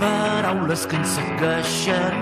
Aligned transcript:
Paraules 0.00 0.86
que 0.88 0.96
ens 0.96 1.10
segueixen, 1.12 2.14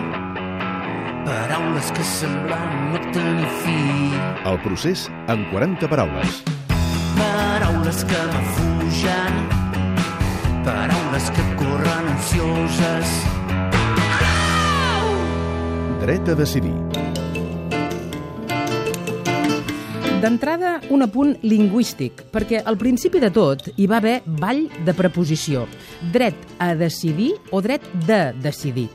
paraules 1.29 1.91
que 1.95 2.07
semblen 2.11 2.73
no 2.91 2.99
tenir 3.15 3.47
fi. 3.63 3.77
El 4.51 4.59
procés 4.65 5.05
en 5.31 5.45
40 5.53 5.87
paraules. 5.93 6.41
Paraules 7.21 8.03
que 8.11 8.25
m'afugen, 8.33 9.39
paraules 10.67 11.31
que 11.37 11.47
corren 11.63 12.11
ansioses. 12.17 13.15
Dret 16.03 16.35
a 16.35 16.39
decidir. 16.43 17.08
D'entrada, 20.19 20.81
un 20.91 21.05
apunt 21.05 21.37
lingüístic, 21.47 22.25
perquè 22.35 22.59
al 22.67 22.75
principi 22.75 23.21
de 23.23 23.29
tot 23.31 23.69
hi 23.79 23.85
va 23.87 24.01
haver 24.01 24.17
ball 24.41 24.65
de 24.83 24.95
preposició. 24.99 25.63
Dret 26.11 26.35
a 26.59 26.73
decidir 26.75 27.37
o 27.55 27.61
dret 27.63 27.87
de 28.09 28.33
decidir. 28.43 28.89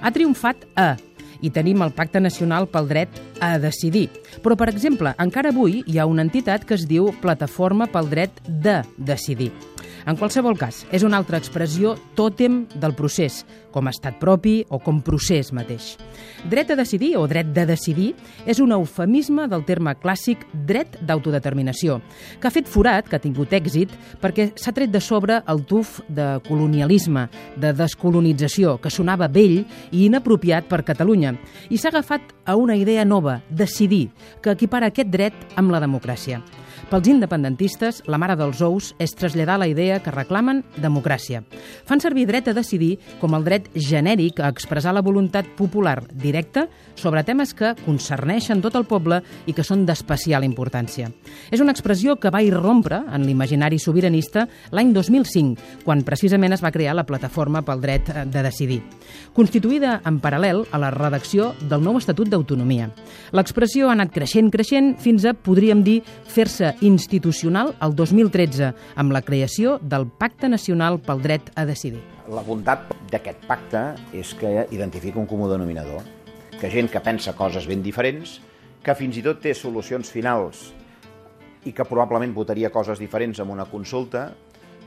Ha 0.00 0.08
triomfat 0.08 0.64
a, 0.80 0.94
i 1.42 1.50
tenim 1.50 1.82
el 1.82 1.94
Pacte 1.96 2.20
Nacional 2.20 2.68
pel 2.70 2.88
Dret 2.90 3.20
a 3.40 3.56
Decidir. 3.58 4.08
Però, 4.44 4.56
per 4.56 4.70
exemple, 4.72 5.14
encara 5.18 5.54
avui 5.54 5.82
hi 5.86 5.98
ha 5.98 6.08
una 6.08 6.26
entitat 6.26 6.64
que 6.64 6.76
es 6.78 6.86
diu 6.88 7.12
Plataforma 7.22 7.90
pel 7.90 8.10
Dret 8.10 8.42
de 8.46 8.80
Decidir. 8.96 9.52
En 10.08 10.16
qualsevol 10.16 10.56
cas, 10.56 10.84
és 10.96 11.04
una 11.04 11.18
altra 11.20 11.38
expressió 11.40 11.92
tòtem 12.16 12.62
del 12.80 12.94
procés, 12.96 13.42
com 13.70 13.86
a 13.86 13.92
estat 13.92 14.16
propi 14.20 14.60
o 14.72 14.80
com 14.82 15.00
procés 15.04 15.52
mateix. 15.54 15.92
Dret 16.50 16.72
a 16.72 16.76
decidir 16.78 17.12
o 17.20 17.26
dret 17.30 17.50
de 17.54 17.66
decidir 17.68 18.14
és 18.48 18.60
un 18.64 18.72
eufemisme 18.72 19.46
del 19.50 19.64
terme 19.68 19.92
clàssic 20.00 20.46
dret 20.66 20.96
d'autodeterminació, 21.06 22.00
que 22.40 22.48
ha 22.48 22.54
fet 22.54 22.68
forat, 22.68 23.08
que 23.08 23.18
ha 23.18 23.22
tingut 23.22 23.52
èxit, 23.52 23.92
perquè 24.22 24.50
s'ha 24.56 24.74
tret 24.76 24.90
de 24.90 25.02
sobre 25.04 25.42
el 25.46 25.64
tuf 25.68 26.00
de 26.08 26.32
colonialisme, 26.48 27.28
de 27.60 27.74
descolonització, 27.76 28.78
que 28.80 28.90
sonava 28.90 29.28
vell 29.28 29.60
i 29.92 30.06
inapropiat 30.06 30.68
per 30.70 30.82
Catalunya, 30.86 31.29
i 31.68 31.78
s'ha 31.78 31.92
agafat 31.92 32.34
a 32.44 32.56
una 32.56 32.76
idea 32.76 33.04
nova, 33.04 33.40
decidir, 33.50 34.08
que 34.42 34.54
equipara 34.54 34.90
aquest 34.90 35.12
dret 35.12 35.36
amb 35.56 35.70
la 35.70 35.82
democràcia. 35.82 36.40
Pels 36.90 37.06
independentistes, 37.06 38.00
la 38.10 38.18
mare 38.18 38.34
dels 38.34 38.58
ous 38.66 38.88
és 38.98 39.12
traslladar 39.14 39.60
la 39.60 39.68
idea 39.70 40.00
que 40.02 40.10
reclamen 40.10 40.64
democràcia. 40.82 41.44
Fan 41.86 42.00
servir 42.02 42.24
dret 42.26 42.48
a 42.50 42.54
decidir 42.56 42.96
com 43.20 43.36
el 43.38 43.44
dret 43.46 43.68
genèric 43.74 44.40
a 44.40 44.48
expressar 44.50 44.94
la 44.96 45.04
voluntat 45.06 45.46
popular 45.54 46.00
directa 46.10 46.66
sobre 46.98 47.22
temes 47.22 47.52
que 47.54 47.76
concerneixen 47.84 48.58
tot 48.64 48.74
el 48.74 48.88
poble 48.90 49.20
i 49.46 49.54
que 49.54 49.62
són 49.66 49.84
d'especial 49.86 50.42
importància. 50.42 51.12
És 51.54 51.62
una 51.62 51.70
expressió 51.70 52.16
que 52.18 52.32
va 52.34 52.42
irrompre 52.42 53.04
en 53.06 53.22
l'imaginari 53.22 53.78
sobiranista 53.78 54.48
l'any 54.74 54.90
2005, 54.96 55.84
quan 55.86 56.02
precisament 56.02 56.58
es 56.58 56.64
va 56.64 56.74
crear 56.74 56.96
la 56.98 57.06
Plataforma 57.06 57.62
pel 57.62 57.86
Dret 57.86 58.10
de 58.26 58.42
Decidir, 58.42 58.80
constituïda 59.36 60.00
en 60.10 60.18
paral·lel 60.18 60.64
a 60.72 60.82
la 60.82 60.90
redacció 60.90 61.19
del 61.20 61.82
nou 61.84 61.98
Estatut 61.98 62.28
d'Autonomia. 62.30 62.88
L'expressió 63.36 63.88
ha 63.88 63.92
anat 63.92 64.12
creixent, 64.14 64.48
creixent, 64.50 64.94
fins 64.98 65.26
a, 65.28 65.34
podríem 65.34 65.82
dir, 65.84 66.00
fer-se 66.24 66.72
institucional 66.80 67.74
el 67.84 67.94
2013 67.94 68.70
amb 68.96 69.12
la 69.12 69.20
creació 69.22 69.78
del 69.82 70.08
Pacte 70.08 70.48
Nacional 70.48 70.98
pel 71.04 71.20
Dret 71.20 71.52
a 71.54 71.66
Decidir. 71.68 72.00
La 72.30 72.42
bondat 72.46 72.88
d'aquest 73.12 73.44
pacte 73.46 73.84
és 74.16 74.32
que 74.34 74.66
identifica 74.70 75.20
un 75.20 75.28
comú 75.28 75.48
denominador, 75.50 76.02
que 76.58 76.70
gent 76.72 76.88
que 76.88 77.04
pensa 77.04 77.36
coses 77.36 77.68
ben 77.68 77.82
diferents, 77.82 78.40
que 78.82 78.96
fins 78.96 79.20
i 79.20 79.22
tot 79.22 79.42
té 79.44 79.54
solucions 79.54 80.08
finals 80.08 80.70
i 81.68 81.74
que 81.76 81.84
probablement 81.84 82.32
votaria 82.32 82.72
coses 82.72 82.98
diferents 82.98 83.38
en 83.38 83.52
una 83.52 83.68
consulta, 83.68 84.30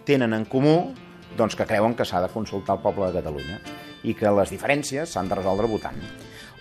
tenen 0.03 0.33
en 0.33 0.49
comú 0.49 0.93
doncs, 1.37 1.55
que 1.55 1.69
creuen 1.69 1.93
que 1.93 2.05
s'ha 2.05 2.25
de 2.25 2.33
consultar 2.33 2.77
el 2.77 2.85
poble 2.85 3.11
de 3.11 3.21
Catalunya 3.21 3.61
i 4.03 4.15
que 4.17 4.31
les 4.37 4.51
diferències 4.53 5.15
s'han 5.15 5.29
de 5.31 5.39
resoldre 5.39 5.69
votant. 5.71 5.99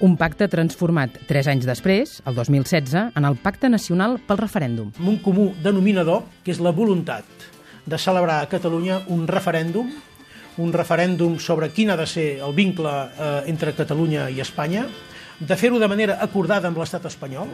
Un 0.03 0.17
pacte 0.19 0.48
transformat 0.51 1.15
tres 1.29 1.47
anys 1.47 1.67
després, 1.69 2.17
el 2.27 2.34
2016, 2.34 3.12
en 3.15 3.27
el 3.29 3.37
Pacte 3.39 3.69
Nacional 3.71 4.17
pel 4.27 4.41
Referèndum. 4.41 4.89
Amb 4.99 5.12
un 5.12 5.19
comú 5.22 5.53
denominador, 5.62 6.25
que 6.43 6.50
és 6.55 6.62
la 6.62 6.72
voluntat 6.75 7.28
de 7.87 7.99
celebrar 7.99 8.41
a 8.43 8.49
Catalunya 8.50 9.03
un 9.15 9.28
referèndum, 9.31 9.93
un 10.59 10.75
referèndum 10.75 11.39
sobre 11.39 11.71
quin 11.71 11.91
ha 11.91 11.97
de 11.97 12.06
ser 12.06 12.27
el 12.43 12.55
vincle 12.55 12.91
eh, 12.91 13.31
entre 13.53 13.77
Catalunya 13.78 14.28
i 14.31 14.43
Espanya, 14.43 14.87
de 15.39 15.56
fer-ho 15.59 15.78
de 15.78 15.91
manera 15.91 16.19
acordada 16.22 16.69
amb 16.71 16.78
l'estat 16.83 17.06
espanyol, 17.06 17.50